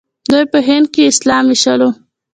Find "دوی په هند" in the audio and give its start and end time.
0.31-0.85